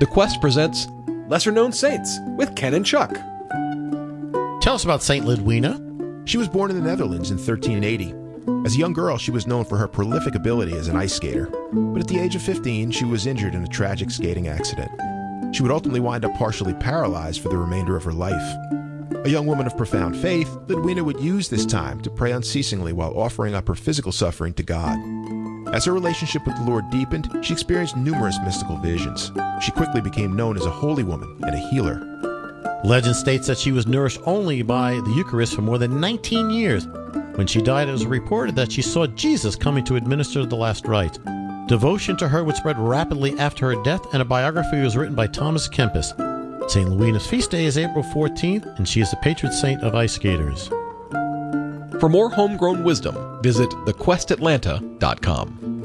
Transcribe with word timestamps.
The 0.00 0.06
Quest 0.06 0.40
presents 0.40 0.86
Lesser 1.26 1.50
Known 1.50 1.72
Saints 1.72 2.20
with 2.36 2.54
Ken 2.54 2.74
and 2.74 2.86
Chuck. 2.86 3.14
Tell 4.60 4.74
us 4.74 4.84
about 4.84 5.02
St. 5.02 5.26
Lidwina. 5.26 5.76
She 6.24 6.38
was 6.38 6.46
born 6.46 6.70
in 6.70 6.76
the 6.76 6.88
Netherlands 6.88 7.32
in 7.32 7.36
1380. 7.36 8.14
As 8.64 8.76
a 8.76 8.78
young 8.78 8.92
girl, 8.92 9.18
she 9.18 9.32
was 9.32 9.48
known 9.48 9.64
for 9.64 9.76
her 9.76 9.88
prolific 9.88 10.36
ability 10.36 10.74
as 10.74 10.86
an 10.86 10.94
ice 10.94 11.14
skater, 11.14 11.46
but 11.72 12.00
at 12.00 12.06
the 12.06 12.20
age 12.20 12.36
of 12.36 12.42
15, 12.42 12.92
she 12.92 13.04
was 13.04 13.26
injured 13.26 13.56
in 13.56 13.64
a 13.64 13.66
tragic 13.66 14.12
skating 14.12 14.46
accident. 14.46 14.88
She 15.52 15.64
would 15.64 15.72
ultimately 15.72 15.98
wind 15.98 16.24
up 16.24 16.34
partially 16.34 16.74
paralyzed 16.74 17.40
for 17.40 17.48
the 17.48 17.58
remainder 17.58 17.96
of 17.96 18.04
her 18.04 18.12
life. 18.12 18.56
A 19.24 19.28
young 19.28 19.46
woman 19.46 19.66
of 19.66 19.76
profound 19.76 20.16
faith, 20.16 20.48
Lidwina 20.68 21.04
would 21.04 21.18
use 21.18 21.48
this 21.48 21.66
time 21.66 22.00
to 22.02 22.10
pray 22.10 22.30
unceasingly 22.30 22.92
while 22.92 23.18
offering 23.18 23.56
up 23.56 23.66
her 23.66 23.74
physical 23.74 24.12
suffering 24.12 24.54
to 24.54 24.62
God. 24.62 24.96
As 25.72 25.84
her 25.84 25.92
relationship 25.92 26.46
with 26.46 26.56
the 26.56 26.64
Lord 26.64 26.88
deepened, 26.90 27.30
she 27.42 27.52
experienced 27.52 27.96
numerous 27.96 28.38
mystical 28.42 28.76
visions. 28.78 29.30
She 29.60 29.70
quickly 29.70 30.00
became 30.00 30.34
known 30.34 30.56
as 30.56 30.64
a 30.64 30.70
holy 30.70 31.04
woman 31.04 31.38
and 31.42 31.54
a 31.54 31.68
healer. 31.70 32.04
Legend 32.84 33.14
states 33.14 33.46
that 33.48 33.58
she 33.58 33.72
was 33.72 33.86
nourished 33.86 34.20
only 34.24 34.62
by 34.62 34.94
the 34.94 35.12
Eucharist 35.16 35.54
for 35.54 35.62
more 35.62 35.78
than 35.78 36.00
19 36.00 36.50
years. 36.50 36.86
When 37.34 37.46
she 37.46 37.60
died, 37.60 37.88
it 37.88 37.92
was 37.92 38.06
reported 38.06 38.56
that 38.56 38.72
she 38.72 38.82
saw 38.82 39.06
Jesus 39.06 39.56
coming 39.56 39.84
to 39.84 39.96
administer 39.96 40.46
the 40.46 40.56
last 40.56 40.86
rites. 40.86 41.18
Devotion 41.66 42.16
to 42.16 42.28
her 42.28 42.44
would 42.44 42.56
spread 42.56 42.78
rapidly 42.78 43.38
after 43.38 43.74
her 43.74 43.82
death, 43.82 44.00
and 44.14 44.22
a 44.22 44.24
biography 44.24 44.80
was 44.80 44.96
written 44.96 45.14
by 45.14 45.26
Thomas 45.26 45.68
Kempis. 45.68 46.14
St. 46.70 46.88
Lidwina's 46.88 47.26
feast 47.26 47.50
day 47.50 47.66
is 47.66 47.76
April 47.76 48.04
14th, 48.04 48.78
and 48.78 48.88
she 48.88 49.00
is 49.00 49.10
the 49.10 49.16
patron 49.18 49.52
saint 49.52 49.82
of 49.82 49.94
ice 49.94 50.14
skaters. 50.14 50.70
For 52.00 52.08
more 52.08 52.30
homegrown 52.30 52.84
wisdom, 52.84 53.42
visit 53.42 53.70
thequestatlanta.com. 53.70 55.77